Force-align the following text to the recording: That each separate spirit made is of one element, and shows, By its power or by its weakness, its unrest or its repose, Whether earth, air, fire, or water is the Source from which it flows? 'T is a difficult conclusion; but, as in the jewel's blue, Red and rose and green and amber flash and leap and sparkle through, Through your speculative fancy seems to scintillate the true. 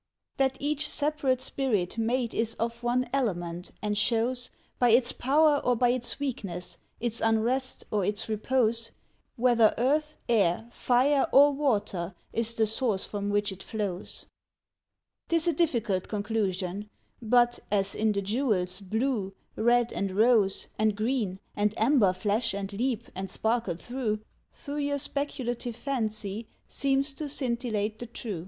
That 0.37 0.57
each 0.59 0.89
separate 0.89 1.41
spirit 1.41 1.95
made 1.99 2.33
is 2.33 2.55
of 2.55 2.81
one 2.81 3.07
element, 3.13 3.69
and 3.83 3.95
shows, 3.95 4.49
By 4.79 4.89
its 4.89 5.11
power 5.11 5.59
or 5.63 5.75
by 5.75 5.89
its 5.89 6.19
weakness, 6.19 6.79
its 6.99 7.21
unrest 7.21 7.83
or 7.91 8.03
its 8.03 8.27
repose, 8.27 8.89
Whether 9.35 9.75
earth, 9.77 10.15
air, 10.27 10.67
fire, 10.71 11.27
or 11.31 11.51
water 11.51 12.15
is 12.33 12.55
the 12.55 12.65
Source 12.65 13.05
from 13.05 13.29
which 13.29 13.51
it 13.51 13.61
flows? 13.61 14.25
'T 15.29 15.35
is 15.35 15.47
a 15.47 15.53
difficult 15.53 16.07
conclusion; 16.07 16.89
but, 17.21 17.59
as 17.69 17.93
in 17.93 18.11
the 18.11 18.23
jewel's 18.23 18.79
blue, 18.79 19.35
Red 19.55 19.93
and 19.93 20.13
rose 20.17 20.65
and 20.79 20.95
green 20.97 21.39
and 21.55 21.75
amber 21.79 22.13
flash 22.13 22.55
and 22.55 22.73
leap 22.73 23.03
and 23.13 23.29
sparkle 23.29 23.75
through, 23.75 24.21
Through 24.51 24.77
your 24.77 24.97
speculative 24.97 25.75
fancy 25.75 26.47
seems 26.67 27.13
to 27.13 27.29
scintillate 27.29 27.99
the 27.99 28.07
true. 28.07 28.39